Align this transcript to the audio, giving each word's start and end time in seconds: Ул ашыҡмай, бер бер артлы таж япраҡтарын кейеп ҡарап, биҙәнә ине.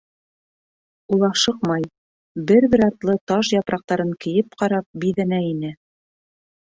Ул 1.17 1.25
ашыҡмай, 1.27 1.85
бер 2.51 2.67
бер 2.71 2.83
артлы 2.87 3.17
таж 3.33 3.53
япраҡтарын 3.59 4.17
кейеп 4.27 4.59
ҡарап, 4.63 4.89
биҙәнә 5.05 5.45
ине. 5.51 5.75